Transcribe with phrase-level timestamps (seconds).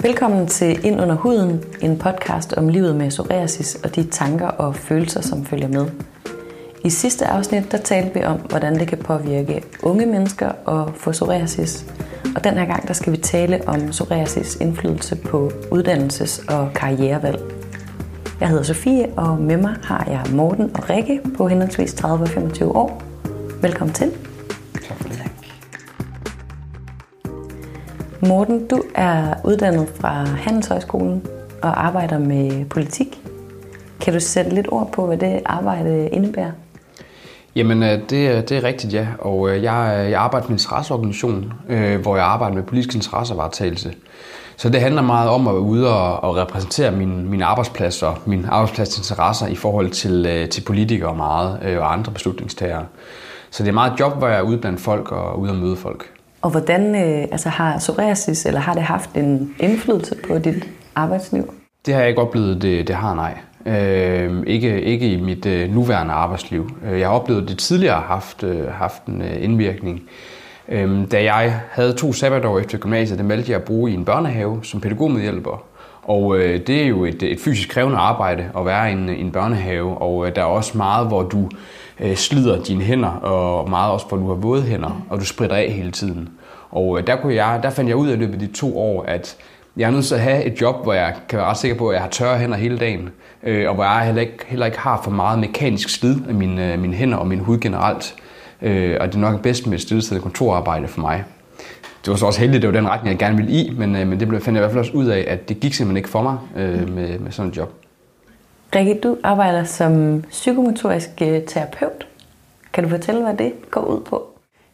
[0.00, 4.76] Velkommen til Ind under huden, en podcast om livet med psoriasis og de tanker og
[4.76, 5.86] følelser, som følger med.
[6.84, 11.10] I sidste afsnit der talte vi om, hvordan det kan påvirke unge mennesker at få
[11.10, 11.86] psoriasis.
[12.36, 17.40] Og den her gang der skal vi tale om psoriasis indflydelse på uddannelses- og karrierevalg.
[18.40, 22.28] Jeg hedder Sofie, og med mig har jeg Morten og Rikke på henholdsvis 30 og
[22.28, 23.02] 25 år.
[23.62, 24.27] Velkommen til.
[28.26, 31.26] Morten, du er uddannet fra Handelshøjskolen
[31.62, 33.18] og arbejder med politik.
[34.00, 36.50] Kan du sætte lidt ord på, hvad det arbejde indebærer?
[37.56, 39.06] Jamen, øh, det, det er rigtigt, ja.
[39.18, 42.94] Og øh, jeg, øh, jeg arbejder med en interesseorganisation, øh, hvor jeg arbejder med politisk
[42.94, 43.94] interessevaretagelse.
[44.56, 48.18] Så det handler meget om at være ude og, og repræsentere min, min arbejdsplads og
[48.26, 52.86] min arbejdspladsinteresser i forhold til, til politikere meget og andre beslutningstagere.
[53.50, 55.56] Så det er meget et job, hvor jeg er ude blandt folk og ude og
[55.56, 56.17] møde folk.
[56.42, 61.54] Og hvordan øh, altså har psoriasis, eller har det haft en indflydelse på dit arbejdsliv?
[61.86, 63.38] Det har jeg ikke oplevet, det, det har nej.
[63.66, 66.70] Øh, ikke, ikke i mit øh, nuværende arbejdsliv.
[66.86, 70.02] Øh, jeg har oplevet det tidligere har haft, øh, haft en øh, indvirkning.
[70.68, 74.04] Øh, da jeg havde to sabbatår efter gymnasiet, det valgte jeg at bruge i en
[74.04, 75.64] børnehave som pædagogmedhjælper.
[76.02, 79.32] Og øh, det er jo et, et fysisk krævende arbejde at være i en, en
[79.32, 81.48] børnehave, og øh, der er også meget, hvor du
[82.00, 85.56] øh, slider dine hænder, og meget også, hvor du har våde hænder, og du spritter
[85.56, 86.28] af hele tiden.
[86.70, 89.02] Og øh, der, kunne jeg, der fandt jeg ud af løbet af de to år,
[89.02, 89.36] at
[89.76, 91.88] jeg er nødt til at have et job, hvor jeg kan være ret sikker på,
[91.88, 93.10] at jeg har tørre hænder hele dagen,
[93.42, 96.76] øh, og hvor jeg heller ikke, heller ikke har for meget mekanisk slid af mine,
[96.76, 98.14] mine hænder og min hud generelt.
[98.62, 101.24] Øh, og det er nok bedst med et stillestedet kontorarbejde for mig.
[102.04, 104.06] Det var så også heldigt, det var den retning, jeg gerne ville i, men, øh,
[104.06, 106.08] men det fandt jeg i hvert fald også ud af, at det gik simpelthen ikke
[106.08, 107.72] for mig øh, med, med sådan et job.
[108.74, 112.06] Rikke, du arbejder som psykomotorisk øh, terapeut.
[112.72, 114.26] Kan du fortælle, hvad det går ud på?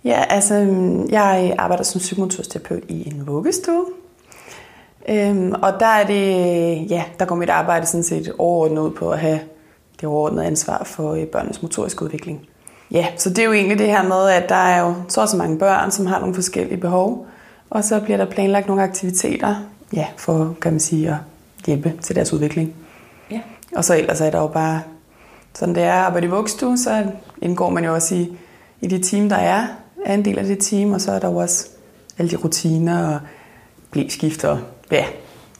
[0.05, 3.87] Ja, altså øhm, jeg arbejder som psykomotorisk terapeut i en vuggestue.
[5.09, 8.91] Øhm, og der er det, øh, ja, der går mit arbejde sådan set overordnet ud
[8.91, 9.41] på at have
[10.01, 12.47] det overordnede ansvar for øh, børnenes motoriske udvikling.
[12.91, 15.29] Ja, så det er jo egentlig det her med, at der er jo så og
[15.29, 17.27] så mange børn, som har nogle forskellige behov,
[17.71, 19.55] og så bliver der planlagt nogle aktiviteter,
[19.93, 21.17] ja, for, kan man sige, at
[21.67, 22.75] hjælpe til deres udvikling.
[23.77, 24.83] Og så ellers er der jo bare,
[25.55, 27.07] sådan det er at arbejde i vuggestue, så
[27.43, 28.37] indgår man jo også i,
[28.81, 29.67] i det team, der er,
[30.07, 31.69] er en del af det team, og så er der jo også
[32.19, 33.21] alle de rutiner og
[33.91, 34.59] blæskifter,
[34.91, 35.05] ja,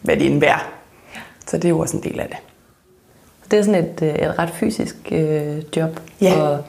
[0.03, 0.71] hvad det indebærer.
[1.47, 2.37] Så det er jo også en del af det.
[3.51, 6.01] Det er sådan et, øh, et ret fysisk øh, job.
[6.21, 6.65] Ja, og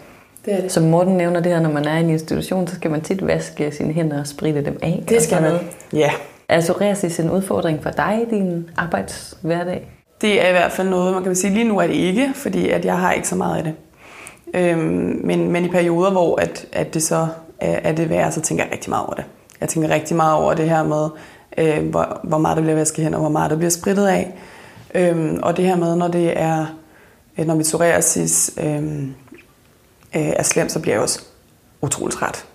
[0.46, 0.72] det er det.
[0.72, 3.28] Som Morten nævner det her, når man er i en institution, så skal man tit
[3.28, 5.04] vaske sine hænder og spritte dem af.
[5.10, 5.60] Det skal man,
[5.94, 6.12] ja.
[6.50, 9.88] Er psoriasis en udfordring for dig i din arbejdshverdag?
[10.22, 12.70] Det er i hvert fald noget, man kan sige, lige nu er det ikke, fordi
[12.70, 13.74] at jeg har ikke så meget af det.
[14.53, 17.28] Øhm, men, men i perioder, hvor at, at det så
[17.59, 19.26] er, er det værd, så tænker jeg rigtig meget over det.
[19.62, 21.09] Jeg tænker rigtig meget over det her med,
[21.58, 24.34] øh, hvor, hvor meget der bliver vasket hen, og hvor meget der bliver sprittet af.
[24.96, 26.66] Øhm, og det her med, når det er,
[27.38, 29.14] øh, når mit psoriasis øh, øh,
[30.14, 31.22] er slemt, så bliver jeg også
[31.82, 32.46] utroligt træt.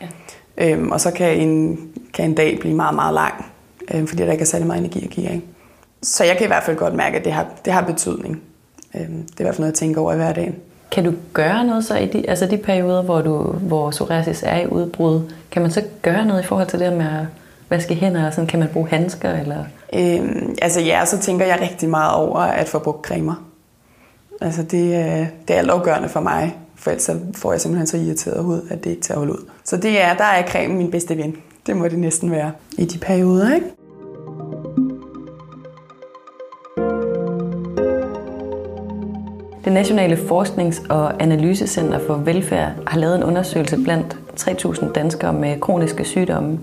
[0.00, 0.06] Ja.
[0.58, 1.78] Øhm, og så kan en,
[2.14, 3.52] kan en dag blive meget, meget lang,
[3.94, 5.40] øh, fordi der ikke er særlig meget energi at give af.
[6.06, 8.42] Så jeg kan i hvert fald godt mærke, at det har, det har betydning.
[8.94, 10.54] Øh, det er i hvert fald noget, jeg tænker over i hverdagen.
[10.90, 14.60] Kan du gøre noget så i de, altså de perioder, hvor, du, hvor psoriasis er
[14.60, 15.20] i udbrud?
[15.50, 17.26] Kan man så gøre noget i forhold til det med at
[17.68, 18.30] vaske hænder?
[18.30, 19.32] Sådan, kan man bruge handsker?
[19.32, 19.64] Eller?
[19.94, 23.34] Øhm, altså ja, så tænker jeg rigtig meget over at få brugt cremer.
[24.40, 24.72] Altså det,
[25.48, 28.90] det er altafgørende for mig, for ellers får jeg simpelthen så irriteret hud, at det
[28.90, 29.48] ikke til at holde ud.
[29.64, 31.36] Så det er, der er cremen min bedste ven.
[31.66, 33.66] Det må det næsten være i de perioder, ikke?
[39.66, 45.60] Det Nationale Forsknings- og Analysecenter for Velfærd har lavet en undersøgelse blandt 3.000 danskere med
[45.60, 46.58] kroniske sygdomme.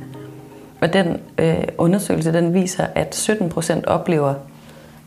[0.82, 4.34] Og den øh, undersøgelse den viser, at 17 procent oplever,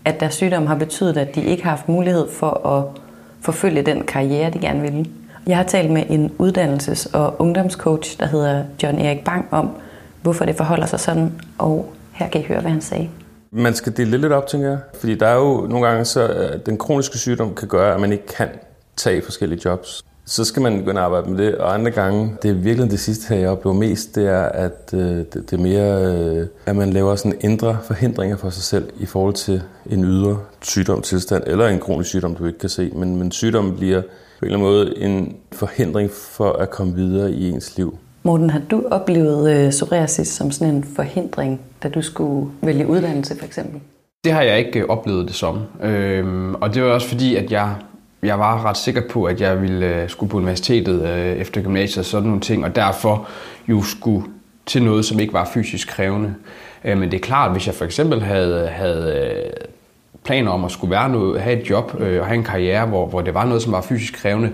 [0.04, 3.00] at deres sygdom har betydet, at de ikke har haft mulighed for at
[3.40, 5.06] forfølge den karriere, de gerne ville.
[5.46, 9.70] Jeg har talt med en uddannelses- og ungdomscoach, der hedder John Erik Bang, om
[10.22, 13.08] hvorfor det forholder sig sådan, og her kan I høre, hvad han sagde.
[13.56, 14.78] Man skal dele lidt op, tænker jeg.
[14.94, 18.12] Fordi der er jo nogle gange, så øh, den kroniske sygdom kan gøre, at man
[18.12, 18.48] ikke kan
[18.96, 20.04] tage forskellige jobs.
[20.28, 23.00] Så skal man begynde at arbejde med det, og andre gange, det er virkelig det
[23.00, 26.76] sidste her, jeg oplever mest, det er, at øh, det, det er mere, øh, at
[26.76, 31.42] man laver sådan indre forhindringer for sig selv i forhold til en ydre sygdom, tilstand,
[31.46, 32.90] eller en kronisk sygdom, du ikke kan se.
[32.94, 34.00] Men, men sygdommen bliver
[34.38, 37.98] på en eller anden måde en forhindring for at komme videre i ens liv.
[38.26, 43.38] Morten, har du oplevet øh, psoriasis som sådan en forhindring, da du skulle vælge uddannelse
[43.38, 43.80] for eksempel?
[44.24, 45.60] Det har jeg ikke øh, oplevet det som.
[45.82, 47.74] Øhm, og det var også fordi, at jeg
[48.22, 51.98] jeg var ret sikker på, at jeg ville øh, skulle på universitetet øh, efter gymnasiet
[51.98, 53.28] og sådan nogle ting, og derfor
[53.68, 54.26] jo skulle
[54.66, 56.34] til noget, som ikke var fysisk krævende.
[56.84, 59.52] Øh, men det er klart, hvis jeg for eksempel havde, havde øh,
[60.24, 63.06] planer om at skulle være noget, have et job øh, og have en karriere, hvor,
[63.06, 64.50] hvor det var noget, som var fysisk krævende,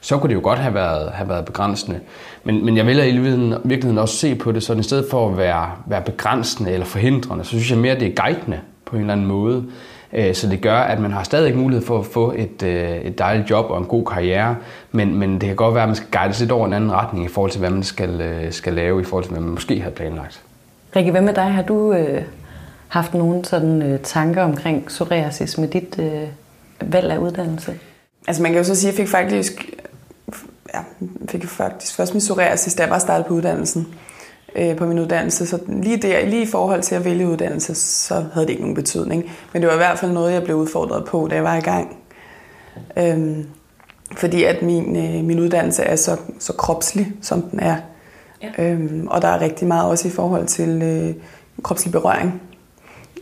[0.00, 2.00] så kunne det jo godt have været, have været begrænsende.
[2.44, 3.18] Men, men jeg vil i
[3.64, 7.44] virkeligheden også se på det sådan, i stedet for at være, være begrænsende eller forhindrende,
[7.44, 9.64] så synes jeg mere, at det er guidende på en eller anden måde.
[10.12, 13.18] Øh, så det gør, at man har stadig mulighed for at få et, øh, et
[13.18, 14.56] dejligt job og en god karriere,
[14.92, 17.24] men, men det kan godt være, at man skal guides lidt over en anden retning
[17.24, 19.80] i forhold til, hvad man skal, øh, skal lave, i forhold til, hvad man måske
[19.80, 20.42] har planlagt.
[20.96, 21.44] Rikke, hvad med dig?
[21.44, 22.22] Har du øh,
[22.88, 27.74] haft nogle sådan øh, tanker omkring psoriasis med dit øh, valg af uddannelse?
[28.26, 29.64] Altså man kan jo så sige, at jeg fik faktisk,
[30.74, 30.80] ja,
[31.28, 33.86] fik faktisk først min psoriasis, da jeg var startet på uddannelsen
[34.56, 35.46] øh, på min uddannelse.
[35.46, 38.74] Så lige der, lige i forhold til at vælge uddannelse, så havde det ikke nogen
[38.74, 39.30] betydning.
[39.52, 41.60] Men det var i hvert fald noget, jeg blev udfordret på, da jeg var i
[41.60, 41.96] gang.
[42.98, 43.46] Øhm,
[44.16, 47.76] fordi at min, øh, min uddannelse er så, så kropslig, som den er.
[48.42, 48.64] Ja.
[48.64, 51.14] Øhm, og der er rigtig meget også i forhold til øh,
[51.62, 52.42] kropslig berøring.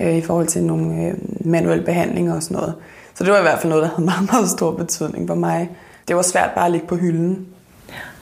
[0.01, 1.15] Øh, I forhold til nogle øh,
[1.47, 2.75] manuelle behandlinger og sådan noget.
[3.15, 5.71] Så det var i hvert fald noget, der havde meget, meget stor betydning for mig.
[6.09, 7.47] Det var svært bare at ligge på hylden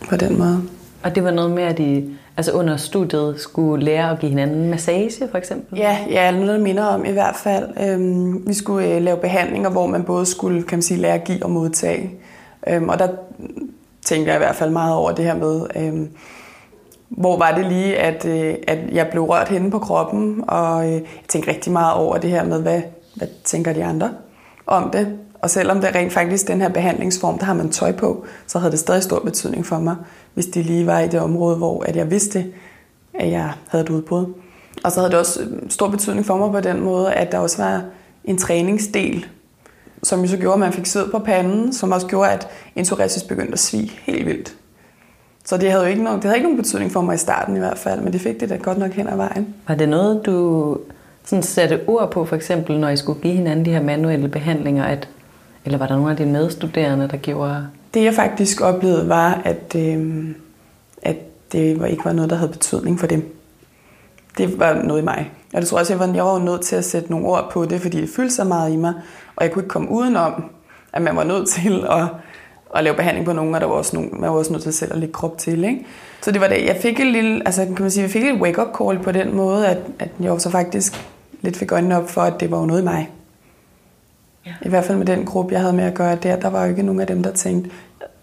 [0.08, 0.62] på den måde.
[1.02, 4.70] Og det var noget med, at I altså under studiet skulle lære at give hinanden
[4.70, 5.79] massage, for eksempel?
[5.79, 7.69] Ja, ja noget, der minder om i hvert fald.
[7.81, 11.25] Øhm, vi skulle øh, lave behandlinger, hvor man både skulle kan man sige, lære at
[11.25, 12.11] give og modtage.
[12.69, 13.08] Øhm, og der
[14.05, 16.08] tænkte jeg i hvert fald meget over det her med, øhm,
[17.08, 20.93] hvor var det lige, at, øh, at jeg blev rørt henne på kroppen, og øh,
[20.93, 22.82] jeg tænkte rigtig meget over det her med, hvad,
[23.14, 24.11] hvad tænker de andre
[24.67, 25.19] om det.
[25.43, 28.59] Og selvom det er rent faktisk den her behandlingsform, der har man tøj på, så
[28.59, 29.97] havde det stadig stor betydning for mig,
[30.35, 32.47] hvis de lige var i det område, hvor at jeg vidste,
[33.15, 34.27] at jeg havde et udbrud.
[34.85, 37.39] Og så havde det også øhm, stor betydning for mig på den måde, at der
[37.39, 37.85] også var
[38.25, 39.27] en træningsdel,
[40.03, 42.85] som jo så gjorde, at man fik sved på panden, som også gjorde, at en
[42.85, 44.55] psoriasis begyndte at svige helt vildt.
[45.44, 47.56] Så det havde jo ikke, nogen, det havde ikke nogen betydning for mig i starten
[47.56, 49.55] i hvert fald, men det fik det da godt nok hen ad vejen.
[49.69, 50.79] Var det noget, du
[51.25, 54.85] sådan satte ord på, for eksempel, når I skulle give hinanden de her manuelle behandlinger,
[54.85, 55.09] at,
[55.64, 57.67] eller var der nogle af dine medstuderende, der gjorde...
[57.94, 60.26] Det jeg faktisk oplevede var, at, øh,
[61.03, 61.17] at
[61.53, 63.37] det var, ikke var noget, der havde betydning for dem.
[64.38, 65.31] Det var noget i mig.
[65.55, 67.64] Og det tror også, jeg var, jeg var nødt til at sætte nogle ord på
[67.64, 68.94] det, fordi det fyldte så meget i mig.
[69.37, 70.44] Og jeg kunne ikke komme udenom,
[70.93, 72.05] at man var nødt til at,
[72.76, 74.73] at lave behandling på nogen, og der var også nogen, man var også nødt til
[74.73, 75.65] selv at lægge krop til.
[75.65, 75.87] Ikke?
[76.23, 76.65] Så det var det.
[76.65, 79.37] Jeg fik et lille, altså kan man sige, jeg fik et wake-up call på den
[79.37, 81.06] måde, at, at jeg så faktisk
[81.41, 83.11] lidt fik øjnene op for, at det var jo noget i mig.
[84.47, 84.53] Ja.
[84.62, 86.71] I hvert fald med den gruppe, jeg havde med at gøre der, der var jo
[86.71, 87.71] ikke nogen af dem, der tænkte,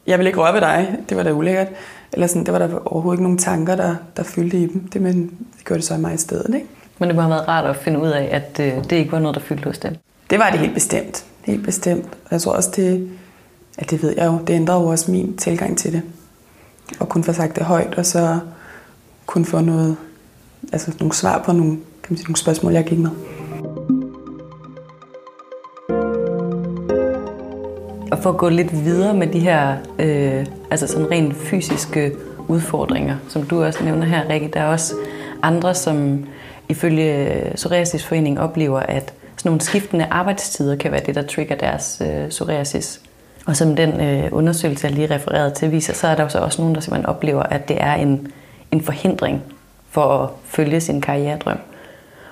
[0.07, 1.67] jeg vil ikke røre ved dig, det var da ulækkert.
[2.13, 4.87] Eller sådan, det var der overhovedet ikke nogen tanker, der, der fyldte i dem.
[4.87, 5.23] Det, men
[5.57, 6.55] det gjorde det så i mig i stedet.
[6.55, 6.67] Ikke?
[6.99, 9.19] Men det må have været rart at finde ud af, at øh, det ikke var
[9.19, 9.95] noget, der fyldte hos dem.
[10.29, 11.25] Det var det helt bestemt.
[11.43, 12.05] Helt bestemt.
[12.05, 13.09] Og jeg tror også, det,
[13.77, 16.01] at det ved jeg jo, det ændrede jo også min tilgang til det.
[16.99, 18.39] Og kunne få sagt det højt, og så
[19.25, 19.97] kunne få noget,
[20.73, 23.09] altså nogle svar på nogle, kan man sige, nogle spørgsmål, jeg gik med.
[28.11, 32.11] Og for at gå lidt videre med de her øh, altså sådan rent fysiske
[32.47, 34.93] udfordringer, som du også nævner her, Rikke, der er også
[35.43, 36.25] andre, som
[36.69, 42.29] ifølge Psoriasisforeningen oplever, at sådan nogle skiftende arbejdstider kan være det, der trigger deres øh,
[42.29, 43.01] psoriasis.
[43.45, 46.39] Og som den øh, undersøgelse, jeg lige refererede til, viser, så er der jo så
[46.39, 48.27] også nogen, der simpelthen oplever, at det er en,
[48.71, 49.43] en forhindring
[49.89, 51.57] for at følge sin karrieredrøm.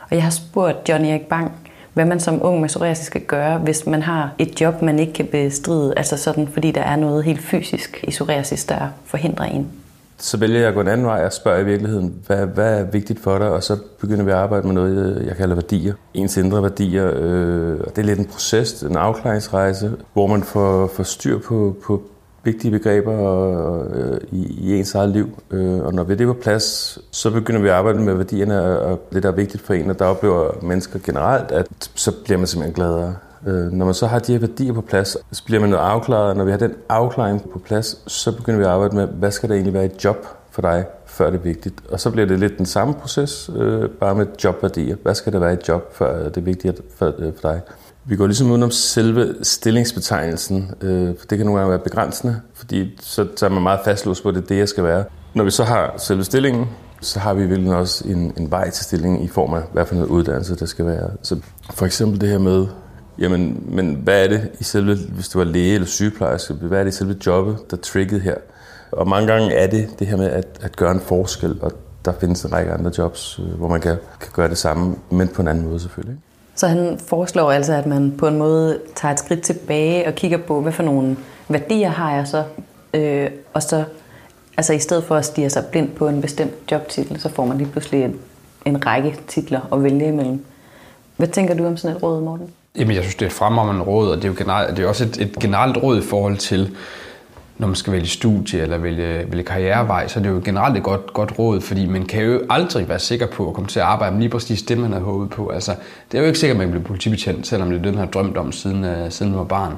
[0.09, 1.51] Og jeg har spurgt Johnny Erik Bang,
[1.97, 5.13] hvad man som ung med psoriasis skal gøre, hvis man har et job, man ikke
[5.13, 9.67] kan bestride, altså sådan, fordi der er noget helt fysisk i psoriasis, der forhindrer en.
[10.17, 12.83] Så vælger jeg at gå en anden vej og spørger i virkeligheden, hvad, hvad er
[12.83, 13.49] vigtigt for dig?
[13.49, 15.93] Og så begynder vi at arbejde med noget, jeg kalder værdier.
[16.13, 17.11] Ens indre værdier.
[17.15, 21.75] Øh, og det er lidt en proces, en afklaringsrejse, hvor man får, får styr på,
[21.83, 22.01] på
[22.47, 23.15] vigtige begreber
[23.93, 25.27] øh, i, i ens eget liv.
[25.51, 28.79] Øh, og når vi er det på plads, så begynder vi at arbejde med værdierne
[28.79, 29.89] og det, der er vigtigt for en.
[29.89, 33.15] Og der oplever mennesker generelt, at så bliver man simpelthen gladere.
[33.47, 36.37] Øh, når man så har de her værdier på plads, så bliver man noget afklaret.
[36.37, 39.49] Når vi har den afklaring på plads, så begynder vi at arbejde med, hvad skal
[39.49, 41.75] der egentlig være et job for dig, før det er vigtigt.
[41.91, 44.95] Og så bliver det lidt den samme proces, øh, bare med jobværdier.
[45.03, 47.61] Hvad skal der være et job, før det er vigtigt for, øh, for dig?
[48.09, 52.99] Vi går ligesom udenom selve stillingsbetegnelsen, øh, for det kan nogle gange være begrænsende, fordi
[53.01, 55.03] så tager man meget fastlåst på, at det er det, jeg skal være.
[55.33, 56.65] Når vi så har selve stillingen,
[57.01, 59.95] så har vi virkelig også en, en vej til stillingen i form af, hvad for
[59.95, 61.09] noget uddannelse der skal være.
[61.21, 61.39] Så
[61.73, 62.67] for eksempel det her med,
[63.19, 66.83] jamen, men hvad er det i selve, hvis du var læge eller sygeplejerske, hvad er
[66.83, 68.35] det i selve jobbet, der triggede her?
[68.91, 71.71] Og mange gange er det det her med at, at gøre en forskel, og
[72.05, 75.27] der findes en række andre jobs, øh, hvor man kan, kan gøre det samme, men
[75.27, 76.17] på en anden måde selvfølgelig.
[76.57, 80.37] Så han foreslår altså, at man på en måde tager et skridt tilbage og kigger
[80.37, 81.17] på, hvad for nogle
[81.49, 82.43] værdier har jeg så,
[82.93, 83.83] øh, og så
[84.57, 87.57] altså i stedet for at stige sig blind på en bestemt jobtitel, så får man
[87.57, 88.19] lige pludselig en,
[88.65, 90.45] en række titler at vælge imellem.
[91.17, 92.49] Hvad tænker du om sådan et råd, Morten?
[92.75, 94.89] Jamen, jeg synes, det er et fremragende råd, og det er jo generelt, det er
[94.89, 96.75] også et, et generelt råd i forhold til,
[97.57, 100.83] når man skal vælge studie eller vælge, vælge karrierevej, så er det jo generelt et
[100.83, 103.85] godt, godt råd, fordi man kan jo aldrig være sikker på at komme til at
[103.85, 105.47] arbejde med lige præcis det, man har håbet på.
[105.49, 105.75] Altså,
[106.11, 108.11] det er jo ikke sikkert, at man bliver politibetjent, selvom det er det, man har
[108.11, 109.73] drømt om siden, uh, siden man var barn.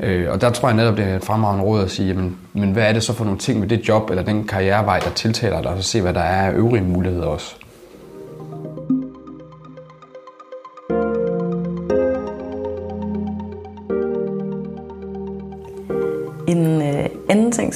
[0.00, 2.72] Uh, og der tror jeg netop, det er et fremragende råd at sige, jamen, men
[2.72, 5.62] hvad er det så for nogle ting med det job eller den karrierevej, der tiltaler
[5.62, 7.56] dig, og så se, hvad der er af øvrige muligheder også.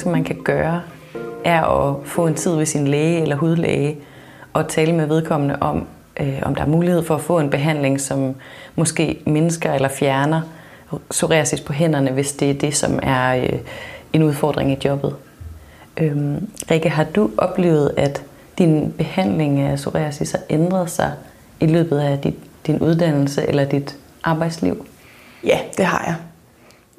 [0.05, 0.81] Anden man kan gøre,
[1.43, 3.97] er at få en tid ved sin læge eller hudlæge
[4.53, 5.87] og tale med vedkommende om,
[6.19, 8.35] øh, om der er mulighed for at få en behandling, som
[8.75, 10.41] måske mindsker eller fjerner
[11.09, 13.59] psoriasis på hænderne, hvis det er det, som er øh,
[14.13, 15.15] en udfordring i jobbet.
[15.97, 18.23] Øhm, Rikke, har du oplevet, at
[18.57, 21.11] din behandling af psoriasis har ændret sig
[21.59, 22.35] i løbet af dit,
[22.67, 24.87] din uddannelse eller dit arbejdsliv?
[25.43, 26.15] Ja, det har jeg.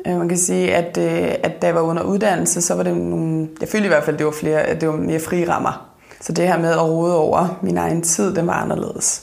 [0.06, 2.96] Øh, man kan sige, at, øh, at da jeg var under uddannelse, så var det
[2.96, 3.48] nogle...
[3.60, 5.90] Jeg følte i hvert fald, det var, flere, det var mere fri rammer.
[6.20, 9.22] Så det her med at rode over min egen tid, det var anderledes.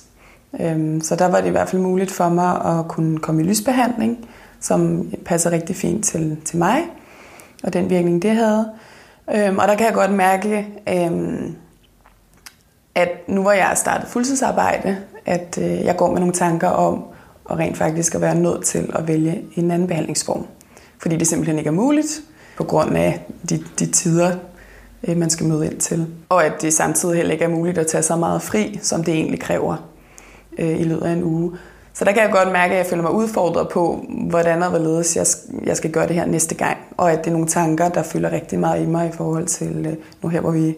[0.60, 3.46] Øh, så der var det i hvert fald muligt for mig at kunne komme i
[3.46, 6.82] lysbehandling, som passer rigtig fint til, til mig,
[7.64, 8.72] og den virkning, det havde.
[9.28, 10.68] Og der kan jeg godt mærke,
[12.96, 17.04] at nu hvor jeg startet fuldtidsarbejde, at jeg går med nogle tanker om
[17.46, 20.46] og rent faktisk at være nødt til at vælge en anden behandlingsform
[21.04, 22.22] fordi det simpelthen ikke er muligt
[22.58, 24.36] på grund af de, de tider,
[25.08, 26.08] øh, man skal møde ind til.
[26.30, 29.14] Og at det samtidig heller ikke er muligt at tage så meget fri, som det
[29.14, 29.90] egentlig kræver
[30.60, 31.52] øh, i løbet af en uge.
[31.94, 35.16] Så der kan jeg godt mærke, at jeg føler mig udfordret på, hvordan og hvorledes
[35.16, 35.26] jeg,
[35.66, 36.78] jeg skal gøre det her næste gang.
[36.98, 39.86] Og at det er nogle tanker, der fylder rigtig meget i mig i forhold til
[39.88, 40.76] øh, nu her, hvor vi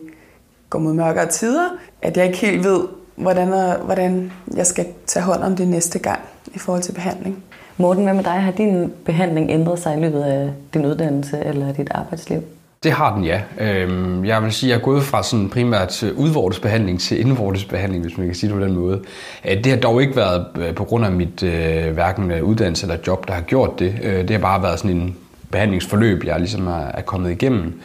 [0.70, 1.70] går mod mørkere tider.
[2.02, 2.80] At jeg ikke helt ved,
[3.16, 6.20] hvordan, og, hvordan jeg skal tage hånd om det næste gang
[6.54, 7.44] i forhold til behandling.
[7.78, 8.32] Morten, hvad med dig?
[8.32, 12.44] Har din behandling ændret sig i løbet af din uddannelse eller dit arbejdsliv?
[12.84, 13.42] Det har den, ja.
[13.60, 18.18] Øhm, jeg vil sige, at jeg er gået fra sådan primært udvortesbehandling til indvortesbehandling, hvis
[18.18, 19.02] man kan sige det på den måde.
[19.46, 22.98] Øh, det har dog ikke været øh, på grund af mit øh, hverken uddannelse eller
[23.08, 23.96] job, der har gjort det.
[24.02, 25.16] Det har bare været sådan en
[25.52, 27.82] behandlingsforløb, jeg ligesom er kommet igennem.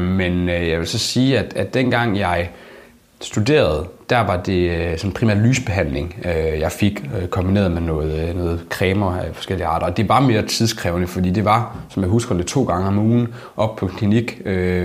[0.00, 2.50] Men jeg vil så sige, at, at dengang jeg
[3.20, 8.36] studerede, der var det øh, sådan primært lysbehandling, øh, jeg fik, øh, kombineret med noget,
[8.36, 9.86] noget cremer af forskellige arter.
[9.86, 12.98] Og det var mere tidskrævende, fordi det var, som jeg husker det, to gange om
[12.98, 14.40] ugen op på klinik,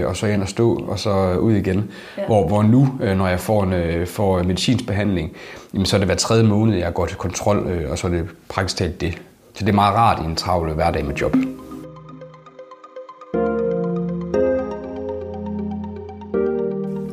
[0.06, 1.92] og så ind og stå, og så ud igen.
[2.18, 2.26] Ja.
[2.26, 5.32] Hvor, hvor nu, når jeg får, en, får medicinsk behandling,
[5.74, 8.26] jamen, så er det hver tredje måned, jeg går til kontrol, og så er det
[8.50, 9.14] praktisk talt det.
[9.54, 11.36] Så det er meget rart i en travl hverdag med job.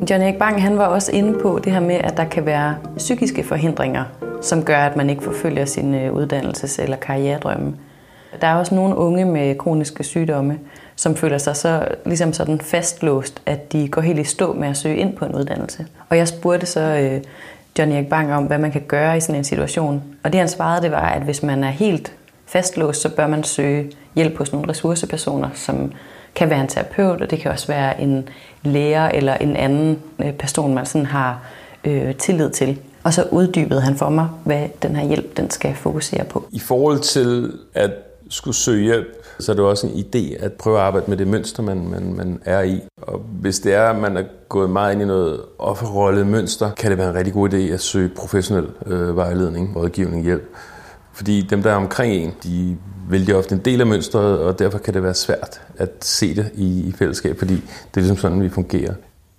[0.09, 2.75] John Erik Bang han var også inde på det her med, at der kan være
[2.97, 4.03] psykiske forhindringer,
[4.41, 7.73] som gør, at man ikke forfølger sin øh, uddannelses- eller karrieredrømme.
[8.41, 10.59] Der er også nogle unge med kroniske sygdomme,
[10.95, 14.77] som føler sig så ligesom sådan fastlåst, at de går helt i stå med at
[14.77, 15.85] søge ind på en uddannelse.
[16.09, 17.21] Og jeg spurgte så øh,
[17.79, 20.03] John Erik Bang om, hvad man kan gøre i sådan en situation.
[20.23, 22.13] Og det han svarede, det var, at hvis man er helt
[22.45, 25.91] fastlåst, så bør man søge hjælp hos nogle ressourcepersoner, som
[26.35, 28.29] kan være en terapeut, og det kan også være en
[28.63, 31.43] lærer eller en anden øh, person, man sådan har
[31.83, 32.79] øh, tillid til.
[33.03, 36.45] Og så uddybede han for mig, hvad den her hjælp den skal fokusere på.
[36.51, 37.91] I forhold til at
[38.29, 39.07] skulle søge hjælp,
[39.39, 42.13] så er det også en idé at prøve at arbejde med det mønster, man, man,
[42.13, 42.81] man er i.
[43.01, 46.89] Og hvis det er, at man er gået meget ind i noget offerrollet mønster, kan
[46.91, 50.43] det være en rigtig god idé at søge professionel øh, vejledning, rådgivning, hjælp.
[51.13, 52.77] Fordi dem, der er omkring en, de
[53.09, 56.51] vælger ofte en del af mønstret, og derfor kan det være svært at se det
[56.55, 58.93] i, i fællesskab, fordi det er ligesom sådan, vi fungerer.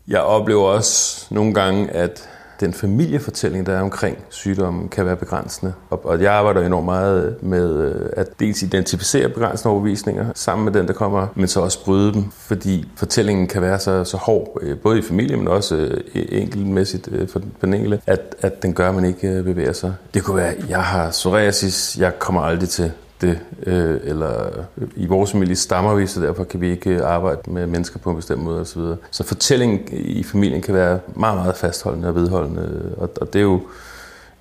[0.09, 2.29] Jeg oplever også nogle gange, at
[2.61, 5.73] den familiefortælling, der er omkring sygdommen, kan være begrænsende.
[5.91, 10.87] Og jeg arbejder enormt meget med øh, at dels identificere begrænsende overvisninger sammen med den,
[10.87, 14.79] der kommer, men så også bryde dem, fordi fortællingen kan være så, så hård, øh,
[14.79, 18.89] både i familien, men også øh, e-, enkeltmæssigt for den enkelte, at, at den gør,
[18.89, 19.95] at man ikke bevæger sig.
[20.15, 22.93] Det kunne være, jeg har psoriasis, jeg kommer aldrig til
[23.23, 24.49] det, øh, eller
[24.97, 28.17] i vores familie stammer vi, så derfor kan vi ikke arbejde med mennesker på en
[28.17, 28.81] bestemt måde osv.
[28.81, 33.39] Så, så fortællingen i familien kan være meget, meget fastholdende og vedholdende, og, og det
[33.39, 33.61] er jo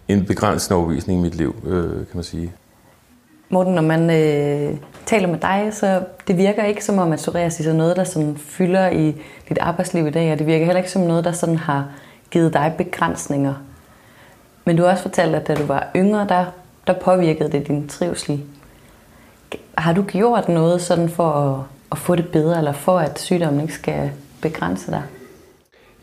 [0.07, 2.51] en begrænsende overvisning i mit liv, øh, kan man sige.
[3.49, 7.67] Morten, når man øh, taler med dig, så det virker ikke som om, at psoriasis
[7.67, 9.15] er noget, der sådan fylder i
[9.49, 11.87] dit arbejdsliv i dag, og det virker heller ikke som noget, der sådan har
[12.31, 13.53] givet dig begrænsninger.
[14.65, 16.45] Men du har også fortalt, at da du var yngre, der
[16.87, 18.43] der påvirkede det din trivsel.
[19.77, 23.61] Har du gjort noget sådan for at, at få det bedre, eller for at sygdommen
[23.61, 25.01] ikke skal begrænse dig?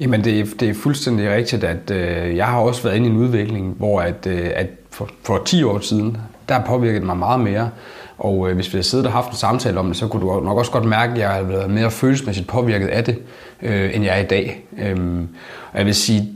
[0.00, 3.11] Jamen, det er, det er fuldstændig rigtigt, at øh, jeg har også været inde i
[3.11, 6.17] en udvikling, hvor at, øh, at for, for 10 år siden,
[6.49, 7.71] der påvirket mig meget mere.
[8.19, 10.40] Og øh, hvis vi havde siddet og haft en samtale om det, så kunne du
[10.40, 13.19] nok også godt mærke, at jeg har været mere følelsesmæssigt påvirket af det,
[13.62, 14.64] øh, end jeg er i dag.
[14.78, 15.21] Øh,
[15.73, 16.28] og jeg vil sige,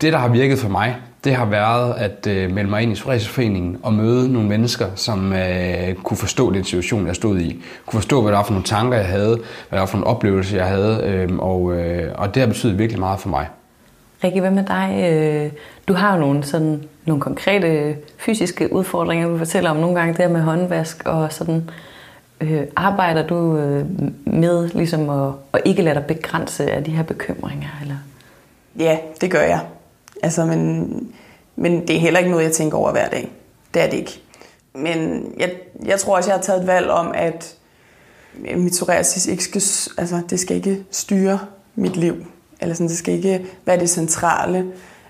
[0.00, 2.94] det der har virket for mig, det har været at øh, melde mig ind i
[2.94, 7.62] Psoriasisforeningen og møde nogle mennesker, som øh, kunne forstå den situation, jeg stod i.
[7.86, 9.36] Kunne forstå, hvad der var for nogle tanker, jeg havde,
[9.68, 11.02] hvad der var for nogle oplevelser, jeg havde.
[11.04, 13.48] Øh, og, øh, og det har betydet virkelig meget for mig.
[14.24, 15.10] Rikke, hvad med dig?
[15.12, 15.52] Øh,
[15.88, 20.20] du har jo nogle, sådan, nogle konkrete fysiske udfordringer, du fortæller om nogle gange, det
[20.20, 21.70] her med håndvask og sådan.
[22.40, 23.86] Øh, arbejder du øh,
[24.24, 27.68] med ligesom at, at ikke lade dig begrænse af de her bekymringer?
[27.82, 27.96] Eller?
[28.78, 29.60] Ja, det gør jeg.
[30.22, 31.12] Altså, men,
[31.56, 33.32] men det er heller ikke noget, jeg tænker over hver dag.
[33.74, 34.22] Det er det ikke.
[34.74, 35.52] Men jeg,
[35.84, 37.54] jeg tror også, jeg har taget et valg om, at
[38.56, 39.62] mit psoriasis ikke skal,
[39.98, 41.38] altså, det skal ikke styre
[41.74, 42.26] mit liv.
[42.60, 44.66] Eller sådan, det skal ikke være det centrale.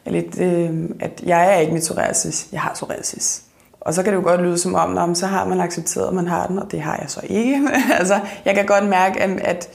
[0.06, 3.42] Eller, øh, at jeg er ikke mit psoriasis, jeg har psoriasis.
[3.80, 6.14] Og så kan det jo godt lyde som om, om så har man accepteret, at
[6.14, 7.60] man har den, og det har jeg så ikke.
[7.98, 9.68] altså, jeg kan godt mærke, at, at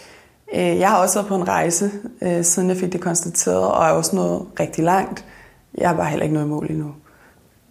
[0.54, 3.86] Øh, jeg har også været på en rejse, øh, siden jeg fik det konstateret, og
[3.86, 5.26] er også nået rigtig langt.
[5.78, 6.92] Jeg har bare heller ikke noget mål endnu.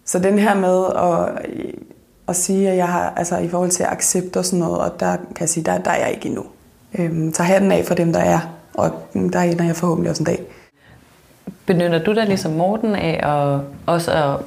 [0.05, 1.51] Så den her med at,
[2.27, 5.15] at sige, at jeg har, altså i forhold til accept og sådan noget, og der
[5.15, 6.45] kan jeg sige, der, der er jeg ikke endnu.
[6.99, 8.39] Øhm, tager hatten af for dem, der er,
[8.73, 10.43] og der ender jeg forhåbentlig også en dag.
[11.65, 14.39] Benytter du dig ligesom Morten af at også at,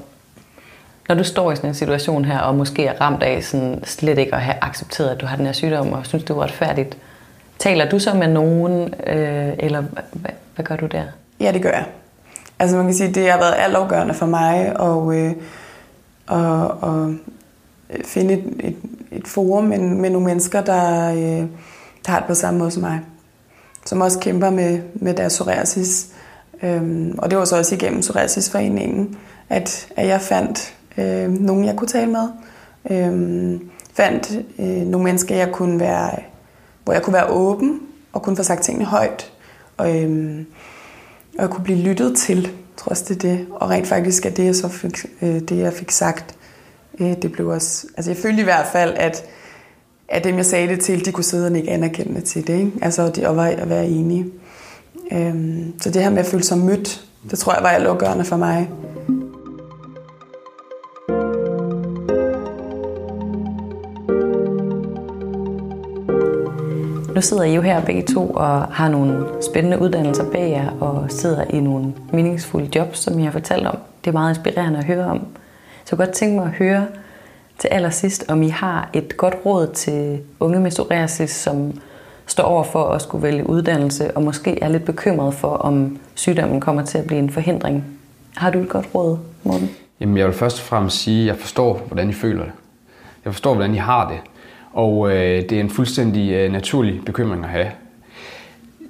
[1.09, 4.19] når du står i sådan en situation her, og måske er ramt af sådan slet
[4.19, 6.99] ikke at have accepteret, at du har den her sygdom, og synes, det er uretfærdigt,
[7.59, 9.81] taler du så med nogen, øh, eller
[10.13, 11.05] hvad, hvad gør du der?
[11.41, 11.87] Ja, det gør jeg.
[12.59, 15.33] Altså man kan sige, det har været altafgørende for mig at, øh,
[16.39, 18.77] at, at finde et, et,
[19.13, 21.47] et forum med, med nogle mennesker, der, øh,
[22.07, 23.01] der har det på samme måde som mig.
[23.87, 26.09] Som også kæmper med, med deres psoriasis.
[26.63, 29.17] Øhm, og det var så også igennem Psoriasisforeningen,
[29.49, 32.29] at, at jeg fandt øh, nogen, jeg kunne tale med.
[32.91, 36.11] Øhm, fandt øh, nogle mennesker, jeg kunne være,
[36.89, 37.81] hvor jeg kunne være åben
[38.13, 39.33] og kunne få sagt tingene højt.
[39.77, 40.47] Og, øhm,
[41.37, 43.47] og jeg kunne blive lyttet til, trods det det.
[43.51, 46.35] Og rent faktisk er det, jeg så fik, øh, det, jeg fik sagt,
[47.01, 47.87] øh, det blev også...
[47.97, 49.25] Altså jeg følte i hvert fald, at,
[50.09, 52.59] at dem, jeg sagde det til, de kunne sidde og ikke anerkendende til det.
[52.59, 52.73] Ikke?
[52.83, 54.27] Altså de, og var, at være enige.
[55.13, 58.37] Øhm, så det her med at føle sig mødt, det tror jeg var altafgørende for
[58.37, 58.69] mig.
[67.19, 71.07] Nu sidder I jo her begge to og har nogle spændende uddannelser bag jer og
[71.09, 73.79] sidder i nogle meningsfulde jobs, som I har fortalt om.
[74.05, 75.27] Det er meget inspirerende at høre om.
[75.85, 76.87] Så jeg godt tænke mig at høre
[77.59, 81.81] til allersidst, om I har et godt råd til unge med psoriasis, som
[82.27, 86.61] står over for at skulle vælge uddannelse og måske er lidt bekymret for, om sygdommen
[86.61, 87.85] kommer til at blive en forhindring.
[88.37, 89.71] Har du et godt råd, Morten?
[90.01, 92.53] Jamen, jeg vil først og fremmest sige, at jeg forstår, hvordan I føler det.
[93.25, 94.19] Jeg forstår, hvordan I har det.
[94.79, 97.67] Og øh, det er en fuldstændig øh, naturlig bekymring at have.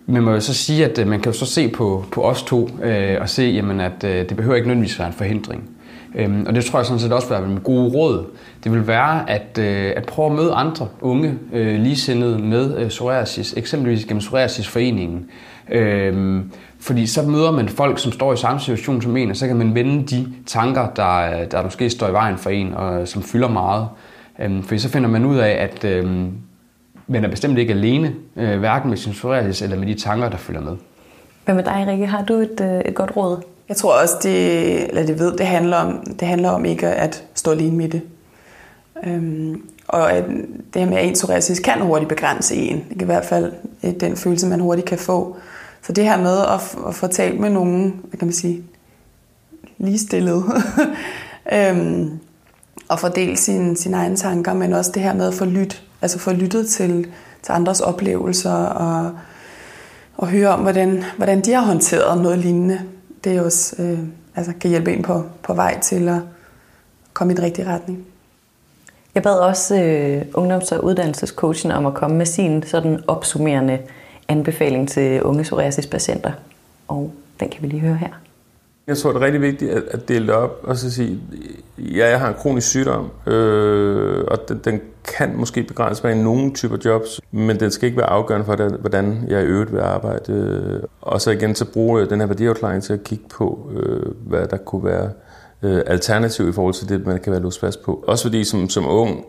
[0.06, 2.42] Men må jo så sige, at øh, man kan jo så se på, på os
[2.42, 5.70] to øh, og se, jamen, at øh, det behøver ikke nødvendigvis være en forhindring.
[6.14, 8.24] Øhm, og det tror jeg sådan set også vil være en god råd.
[8.64, 12.88] Det vil være at, øh, at prøve at møde andre unge øh, ligesindede med øh,
[12.88, 15.26] psoriasis, eksempelvis gennem Psoriasisforeningen.
[15.70, 19.46] Øhm, fordi så møder man folk, som står i samme situation som en, og så
[19.46, 23.06] kan man vende de tanker, der, der måske står i vejen for en, og øh,
[23.06, 23.88] som fylder meget.
[24.38, 26.32] Øhm, fordi så finder man ud af, at øhm,
[27.06, 30.36] man er bestemt ikke alene, øh, hverken med sin psoriasis eller med de tanker, der
[30.36, 30.76] følger med.
[31.44, 32.06] Hvad med dig, Rikke?
[32.06, 33.42] Har du et, øh, et godt råd?
[33.68, 37.24] Jeg tror også, det, eller det ved, det handler om, det handler om ikke at
[37.34, 38.02] stå alene med det.
[39.04, 40.24] Øhm, og at
[40.74, 42.76] det her med, at en psoriasis kan hurtigt begrænse en.
[42.76, 43.52] Det kan i hvert fald
[44.00, 45.36] den følelse, man hurtigt kan få.
[45.82, 48.62] Så det her med at, at få talt med nogen, hvad kan man sige,
[49.78, 50.44] ligestillet,
[51.56, 52.10] øhm,
[52.90, 56.18] at fordele sine, sine egne tanker, men også det her med at få, lyt, altså
[56.18, 57.06] få lyttet til,
[57.42, 59.10] til andres oplevelser og,
[60.16, 62.80] og høre om, hvordan, hvordan de har håndteret noget lignende.
[63.24, 63.98] Det er også, øh,
[64.36, 66.20] altså, kan hjælpe en på, på vej til at
[67.12, 68.06] komme i den rigtige retning.
[69.14, 73.78] Jeg bad også øh, ungdoms- og uddannelsescoachen om at komme med sin sådan opsummerende
[74.28, 76.32] anbefaling til unge psoriasispatienter.
[76.88, 78.27] Og den kan vi lige høre her.
[78.88, 81.20] Jeg tror, det er rigtig vigtigt at, at dele det op og så sige,
[81.78, 86.22] ja, jeg har en kronisk sygdom, øh, og den, den kan måske begrænse mig i
[86.22, 89.72] nogle typer jobs, men den skal ikke være afgørende for, det, hvordan jeg i øvrigt
[89.72, 90.32] vil arbejde.
[90.32, 94.46] Øh, og så igen så bruge den her værdiafklaring til at kigge på, øh, hvad
[94.46, 95.10] der kunne være
[95.62, 98.04] øh, alternativ i forhold til det, man kan være låst fast på.
[98.06, 99.24] Også fordi som, som ung,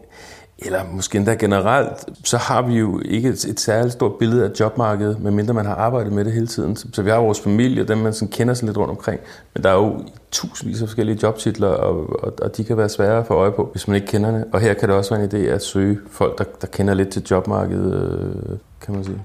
[0.62, 4.50] eller måske endda generelt, så har vi jo ikke et, et særligt stort billede af
[4.60, 6.76] jobmarkedet, medmindre man har arbejdet med det hele tiden.
[6.76, 9.20] Så, så vi har vores familie, dem man sådan kender sådan lidt rundt omkring.
[9.54, 13.20] Men der er jo tusindvis af forskellige jobtitler, og, og, og de kan være svære
[13.20, 14.46] at få øje på, hvis man ikke kender det.
[14.54, 17.10] Og her kan det også være en idé at søge folk, der, der kender lidt
[17.10, 19.24] til jobmarkedet, øh, kan man sige.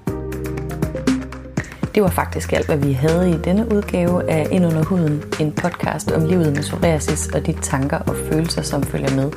[1.95, 5.51] Det var faktisk alt, hvad vi havde i denne udgave af Ind under huden, en
[5.51, 9.31] podcast om livet med psoriasis og de tanker og følelser, som følger med.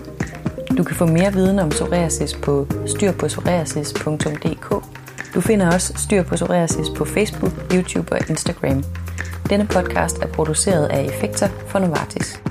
[0.76, 4.84] Du kan få mere viden om psoriasis på styrpåpsoriasis.dk.
[5.34, 8.84] Du finder også Styr på Psoriasis på Facebook, YouTube og Instagram.
[9.50, 12.42] Denne podcast er produceret af Effekter for Novartis.